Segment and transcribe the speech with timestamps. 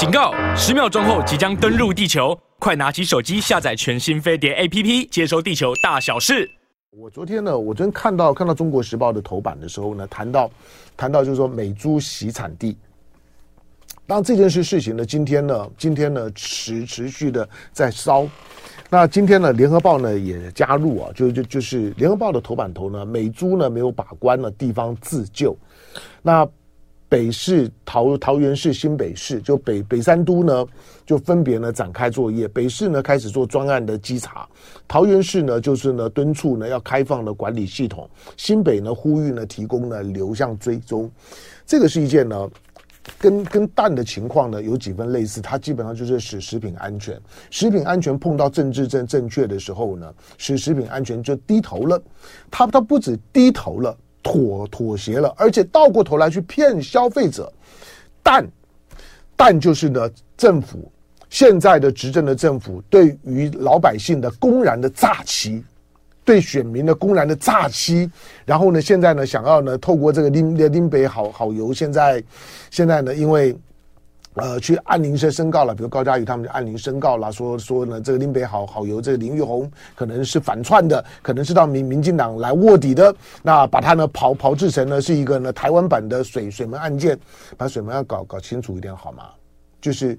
[0.00, 0.32] 警告！
[0.56, 6.50] 十秒钟后即将登陆地球，快拿起手机下载全新飞碟 APP，接收地球大小事。
[6.92, 10.50] 我昨天呢，我昨天看到看到《中国时报》的头版的时候呢，谈到
[10.96, 12.74] 谈到就是说美猪洗产地。
[14.06, 18.26] 当这件事事情呢，今天呢，今天呢持持续的在烧。
[18.88, 25.54] 那今天呢，《联合报》呢也加入啊，就就就是《联合报》的头版头呢，美猪呢没有把关了，地方自救。
[26.22, 26.48] 那
[27.10, 30.64] 北市桃桃园市、新北市就北北三都呢，
[31.04, 32.46] 就分别呢展开作业。
[32.46, 34.48] 北市呢开始做专案的稽查，
[34.86, 41.10] 桃园市呢就是呢敦促呢要开放的管理系统，新北呢呼吁呢提供呢流向追踪。
[41.66, 42.48] 这个是一件呢。
[43.18, 47.18] 跟跟蛋的情况呢有几分类似，它基本上就是使食品安全，
[47.50, 52.00] 食品安全碰到政治正正确的时候呢，使食品安全就低头了。
[52.50, 57.52] 它它不止低头了，妥妥协了，而且倒过头来去骗消费者。
[58.22, 58.46] 但
[59.36, 60.90] 但就是呢，政府
[61.28, 65.64] 现在的执政的政府对于老百姓的公然的诈欺。
[66.22, 68.08] 对选民的公然的诈欺，
[68.44, 72.22] 然后呢，现在呢，想要呢，透过这个林林北好好油，现在
[72.70, 73.56] 现在呢，因为
[74.34, 87.18] 呃，去按铃声申告了，比如高佳宇他们就按铃申告了，说说呢，这个林北好好由，这个林玉红可能是反串的，可能是到民民进党来卧底的，那把他呢刨刨制成呢是一个呢台湾版的水水门案件，
[87.56, 89.24] 把水门要搞搞清楚一点好吗？
[89.80, 90.16] 就是。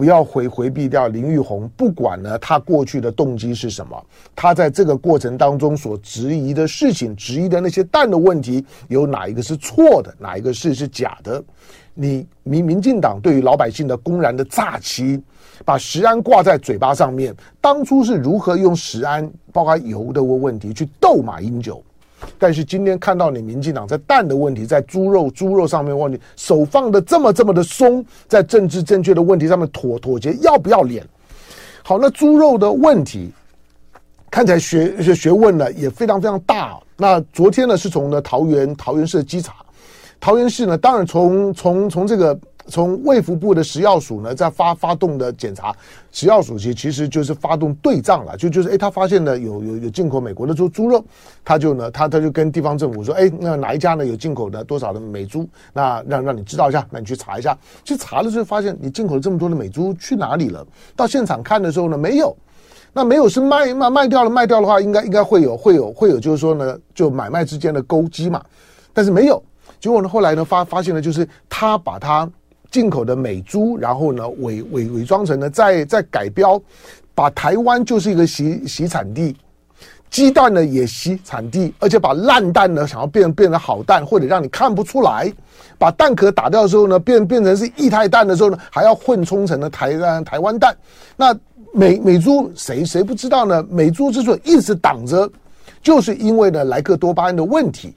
[0.00, 4.02] 不要回回避掉林玉红，不管呢他过去的动机是什么，
[4.34, 11.44] 他在这个过程当中所质疑的事情、质疑的那些蛋的问题，有哪一个是错的，哪一个是是假的？
[11.92, 15.22] 你民民进党对于老百姓的公然的诈欺，
[15.66, 21.84] 把食安挂在嘴巴上面，当初是如何用食安包括油的问题去斗马英九？
[22.38, 31.06] 但是今天看到你民进党在蛋的问题，在猪肉猪肉上面问题手放的这么这么的松，在政治正确的问题上面妥妥协，要不要脸？
[31.82, 33.30] 好，那猪肉的问题
[34.30, 36.78] 看起来学学学问呢也非常非常大。
[36.96, 39.54] 那昨天呢是从呢桃园桃园市的稽查，
[40.18, 42.38] 桃园市呢当然从从从这个。
[42.70, 45.74] 从卫福部的食药署呢，在发发动的检查，
[46.12, 51.04] 食药署其其实就是发动对账了，就就是哎，他发现了有有有进口美国的猪猪肉，
[51.44, 55.46] 他就呢，他他就跟地方政府说，哎，那哪一家呢有进口的多少的美猪？
[55.72, 57.58] 那让让你知道一下，那你去查一下。
[57.84, 60.64] 去查了之后发现，你进口了这么多的美猪去哪里了？
[60.94, 62.34] 到现场看的时候呢，没有。
[62.92, 68.42] 那没有是卖卖卖掉了，卖掉的话应该应该会有会有会有，就是说呢，就买卖之间的勾稽嘛。
[68.92, 69.42] 但是没有，
[69.80, 72.30] 结果呢，后来呢发发现了，就是他把它。
[72.70, 76.60] 进口的美猪，然后呢伪伪伪装成呢再再改标，
[77.14, 79.36] 把台湾就是一个洗洗产地，
[80.08, 85.32] 鸡蛋呢也洗产地，而且把烂蛋呢想要变变成好蛋，或者让你看不出来，
[85.78, 90.76] 把蛋壳打掉之后呢变变成是液态蛋的时候呢还要混充成了台湾台湾蛋。
[91.16, 91.36] 那
[91.72, 93.64] 美美猪谁谁不知道呢？
[93.70, 95.30] 美猪之所以一直挡着，
[95.82, 97.94] 就是因为呢莱克多巴胺的问题。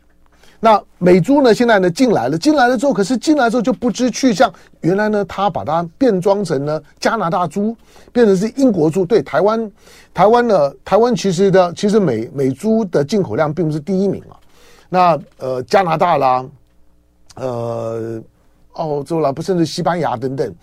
[0.63, 1.53] 那美猪呢？
[1.53, 4.49] 现在呢进来了，进来了之后，可是进来之后就不知去向。
[4.79, 7.75] 原来呢，他把它变装成了加拿大猪，
[8.13, 9.05] 变成是英国猪。
[9.05, 9.69] 对，台湾，
[10.13, 14.39] 台湾呢，台湾其实的其实美美猪的进口量并不是第一名啊。
[14.87, 16.45] 那呃，加拿大啦，
[17.35, 18.23] 呃，
[18.71, 20.55] 澳洲啦，不甚至西班牙等等，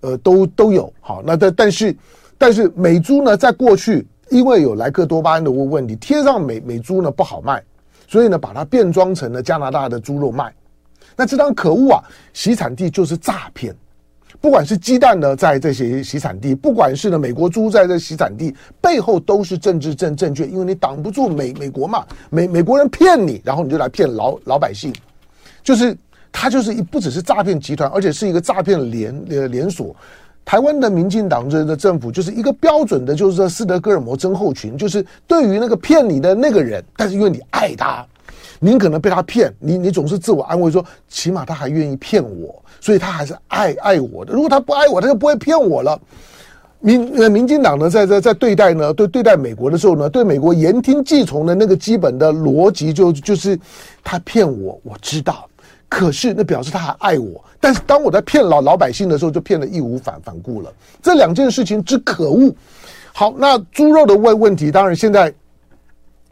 [0.00, 0.92] 呃，都都有。
[1.00, 1.96] 好，那但但是
[2.36, 7.62] 但是美猪呢，在过去因为有莱克多巴胺的问问题，贴上美美猪呢不好卖。
[8.06, 10.52] 所以呢，把它变装成了加拿大的猪肉卖，
[11.16, 12.02] 那这张可恶啊！
[12.32, 13.74] 洗产地就是诈骗，
[14.40, 24.92] 不管是鸡蛋呢，在这些洗产地，不管是呢美国猪在这洗产地背后都是政治正正确，因为你挡不住美美国嘛，美美国人骗你，然后你就来骗老老百姓，
[25.62, 25.96] 就是
[26.32, 29.94] 他就是一不只是诈骗集团，而且是一个诈骗连呃连锁。
[30.44, 38.06] 台湾的民进党这的政府就是一个标准的，就是说斯德哥尔摩症候群，就是对于那个骗你的那个人，但是因为你爱他，
[38.60, 44.34] 您可能被他骗，你你总是自我安慰说，起码他还愿意骗我，所以他还是爱爱我的。
[44.34, 45.98] 如果他不爱我，他就不会骗我了。
[46.80, 53.58] 民呃民进党呢，在在在对待呢对对待美国的时候呢，对美国言听计从的那个基本的逻辑就就是
[54.02, 55.48] 他骗我，我知道。
[55.88, 57.42] 可是，那表示他还爱我。
[57.60, 60.72] 但是，当我在骗老老百姓的时候，就骗得义无反反顾了。
[61.02, 62.54] 这两件事情之可恶。
[63.12, 65.32] 好，那猪肉的问问题，当然现在，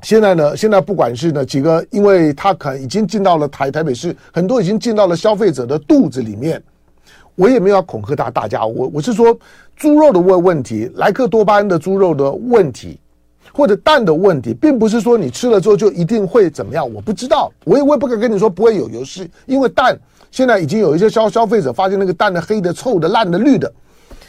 [0.02, 6.62] 现在呢，现在不管是呢几个，因为他可能已经进到了台台北市，很多已经进到了消费者的肚子里面。
[7.34, 9.34] 我也没有要恐吓大大家，我我是说，
[9.74, 12.98] 猪肉的问问题，莱克多巴胺的猪肉的问题。
[13.52, 19.98] 或者蛋的问题，并不是说你吃了之后就一定会怎么样，我不知道，我也我也不敢跟你说不会有有事，因为蛋
[20.30, 23.70] 现在已经有一些消消费者发现那个蛋的黑的、臭的、烂的、绿的，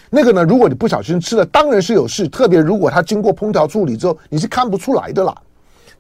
[0.10, 2.28] 那个呢，如果你不小心吃了，当然是有事。
[2.28, 5.34] 特别如果它经过烹调处理之后，你是看不出来的啦。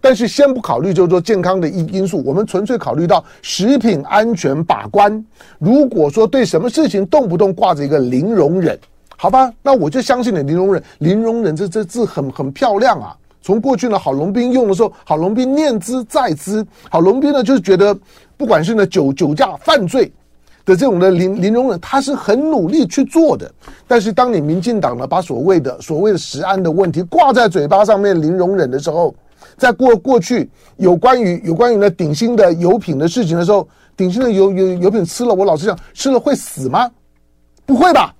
[0.01, 5.25] 但是先不考虑就是说健康的因因素，我们纯粹考虑到食品安全把关。
[5.59, 8.77] 如果说对什么事情动不动挂着一个零容忍，
[9.23, 10.83] 好吧，那我就相信你零容忍。
[10.99, 13.15] 零容忍这这字很很漂亮啊。
[13.41, 17.97] 从过去呢，郝龙斌用的时候，郝龙斌念兹在兹，郝龙斌呢就是觉得，
[18.35, 20.11] 不管是呢酒酒驾犯罪
[20.65, 23.49] 的这种的零零容忍，他是很努力去做的。
[23.87, 29.15] 但是当你民进党呢把所谓的所谓的食安的问题挂在嘴巴上面零容忍的时候，
[29.57, 33.65] 在过过去有关于有关于呢鼎新的油品的事情的时候，
[33.95, 36.91] 鼎新的油油油品吃了，我老实讲，吃了会死吗？
[37.65, 38.13] 不会吧？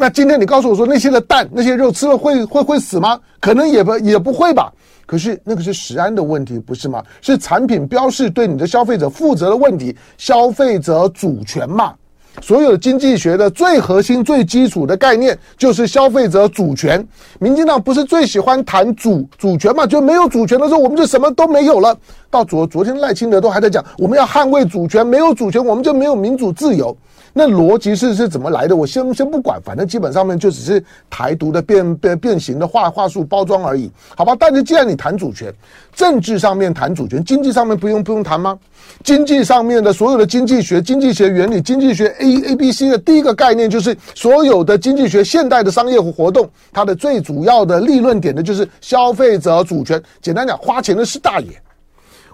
[0.00, 3.18] 那今天你告诉我说那些的蛋那些肉吃了会会会死吗？
[3.40, 4.72] 可能也不也不会吧。
[5.04, 7.02] 可是那个是食安的问题，不是吗？
[7.20, 11.92] 是产品标示对你的消费者负责的问题，消费者主权嘛。
[12.40, 17.04] 所有经济学的最核心、最基础的概念就是消费者主权。
[17.40, 19.84] 民进党不是最喜欢谈主主权嘛？
[19.84, 21.98] 就没有主权的时候，我们就什么都没有了。
[22.30, 26.96] 到昨昨天赖清德都还在讲，我们要捍卫主权，没有主权，我们就没有民主自由。
[27.38, 28.74] 那逻辑是是怎么来的？
[28.74, 34.34] 我先先不管，反正基本上面就只是台独的变变变形的话话术包装而已，好吧？
[34.36, 35.54] 但是既然你谈主权，
[35.94, 38.58] 政治上面谈主权，经济上面不用不用谈吗？
[39.04, 50.02] 经济上面的所有的经济学、经济学原理、经济学 A A B C 的第一个概念就是，所有的经济学现代的商业活动，它的最主要的立论点的就是消费者主权。
[50.20, 51.50] 简单讲，花钱的是大爷，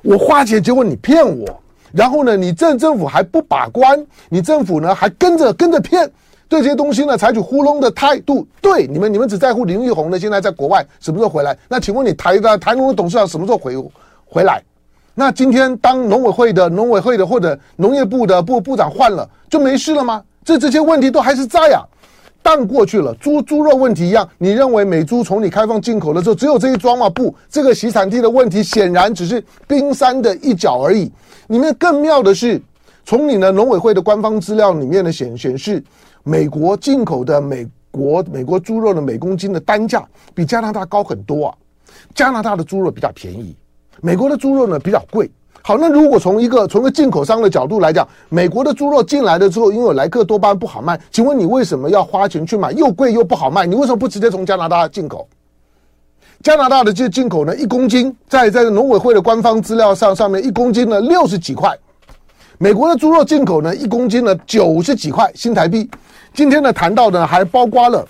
[0.02, 1.60] 我花钱，结果你骗我。
[1.94, 6.11] 然后呢，你政政府还不把关，你政府呢还跟着跟着骗，
[6.49, 8.44] 对这些东西呢采取糊弄的态度。
[8.61, 11.56] 对你们，你们只在乎林玉红呢，现在在国外什么时候回来？
[11.69, 13.76] 那请问你台的台农的董事长什么时候回
[14.26, 14.61] 回来？
[15.14, 20.20] 那今天当农委会的农委会的或者农业部的部部长换了，就没事了吗？
[20.44, 21.87] 这这些问题都还是在啊。
[22.46, 27.08] 但过去了，猪猪肉问题一样，你认为美猪从你开放进口的时候只有这一桩吗？
[27.08, 31.11] 不，这个洗产地的问题显然只是冰山的一角而已。
[31.46, 32.61] 里面更妙的是，
[33.02, 35.82] 从你的农委会的官方资料里面的显显示，
[36.23, 41.55] 美国进口的美国美国猪肉的每公斤的单价比加拿大高很多啊，
[42.14, 43.56] 加拿大的猪肉比较便宜，
[44.02, 45.31] 美国的猪肉呢比较贵。
[45.62, 53.64] 好，那如果从一个从一个进口商的角度来讲，美国的猪肉进来了之后，因为莱克多巴胺不好卖，请问你为什么要花钱去买又贵又不好卖？
[53.64, 55.26] 你为什么不直接从加拿大进口？
[56.42, 61.74] 加拿大的这进口呢，一公斤在在农委会的官方资料上上面一公斤呢六十几块，
[62.58, 65.88] 美国的猪肉进口呢一公斤呢九十几块新台币。
[66.34, 68.06] 今天呢谈到的还包括了。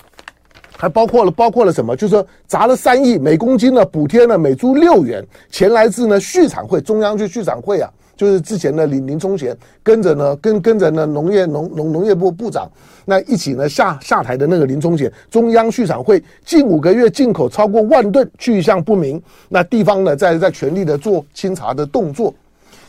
[0.85, 1.97] 还包括了包括了什么？
[1.97, 12.71] 就是说砸了三亿每公斤呢，补贴呢每猪六元，钱来自呢畜产会，中央去畜产会啊，就是之前的林林聪贤跟着呢跟跟着呢农业农农农业部部长
[13.07, 22.35] 那一起呢下下台的那个林聪贤，中央畜产会近五个月进口超过万吨，去向不明，那地方呢在在全力的做清查的动作，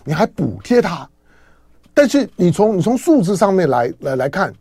[0.04, 1.10] 你还补贴他，
[1.94, 4.54] 但是你从你从数字上面来来来看。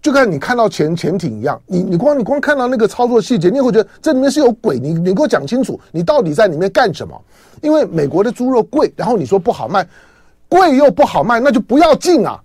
[0.00, 4.78] 就看你看到潜潜艇一样，你你光你光看到那个操作细节，你会觉得这里面是有鬼。
[4.78, 7.20] 你你给我讲清楚，你到底在里面干什么？
[7.62, 9.86] 因为美国的猪肉贵，然后你说不好卖，
[10.48, 12.40] 贵又不好卖，那就不要进啊。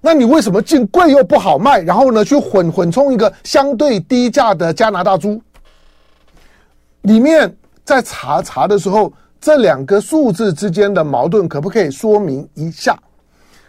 [0.00, 5.40] 那你为什么进贵又不好卖，然后呢去混混充一个相对低价的加拿大猪？
[7.02, 12.98] 里面在查查的时候，这两个数字之间的矛盾可不可以说明一下？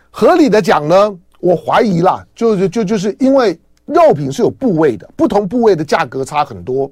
[0.09, 1.15] 合理的讲呢？
[1.43, 6.89] 我怀疑啦，就是就就是因为肉品是有部位的，不同部位的价格差很多。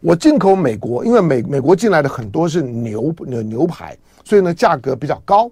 [0.00, 5.50] 我进口美国，因为美美国进来的很多是牛牛牛排，所以呢价格比较高。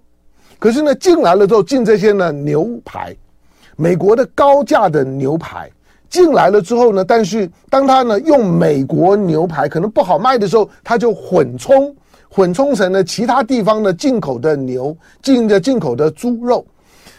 [0.60, 3.16] 可是呢进来了之后进这些呢牛排，
[3.74, 5.68] 美国的高价的牛排
[6.08, 11.92] 进来了之后呢，但是当他呢用美国牛排可能不好卖的时候，他就混充
[12.28, 16.64] 混充成了其他地方的进口的牛进的进口的猪肉。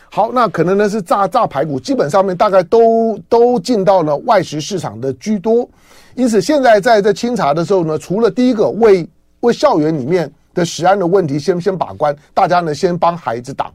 [0.10, 5.68] 好，那可能呢是炸炸排骨，基本上面大概都都进到了外食市场的居多，
[6.16, 9.08] 因此现在在这清查的时候呢，除了第一个为
[9.42, 13.72] 为校园里面的食安的问题先先把关，大家呢先帮孩子挡，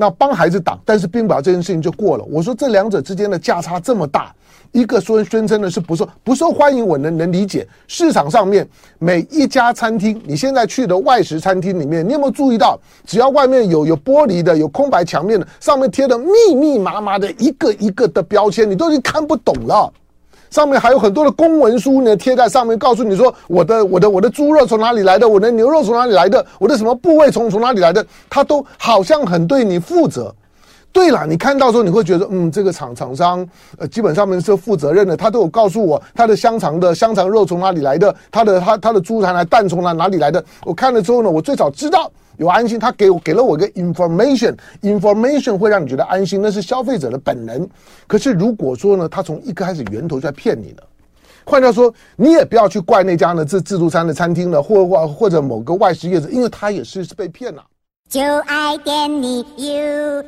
[0.00, 2.24] 那帮孩子挡，但是并不这件事情就过了。
[2.30, 4.32] 我说这两者之间的价差这么大。
[4.70, 7.66] 一个说宣称的是不受不受欢迎，我能能理解。
[7.88, 19.92] 市场上面每一家餐厅，你现在去的外食餐厅里面，你有没有注意到，只要外面有有玻璃的、有空白墙面的，上面贴的密密麻麻的一个一个的标签，你都已经看不懂了。
[20.50, 30.34] 上面还有很多的公文书呢，贴在上面，告诉你说我的我的我的猪肉从哪里来的，我的牛肉从哪里来的，我的什么部位从从哪里来的，它都好像很对你负责。
[30.90, 40.42] 对了，你看到时候你会觉得，嗯，这个厂厂商呃，基本上面是负责任的，他都有告诉我他的香肠的香肠肉从哪里来的，他的他他的猪肠来蛋从哪哪里来的。
[40.64, 47.68] 我看了之后呢，我最早知道有安心，他给我给了我一个 information，information 会让你觉得安心，那是消费者的本能。
[48.06, 50.82] 可是如果说呢，他从一开始源头就在骗你呢？
[51.44, 57.64] 换句话说，你也不要去怪那家呢自自助餐的餐厅呢，或或或者某个外食业者，因为他也是是被骗了。
[58.08, 60.24] 就爱点你 UFO。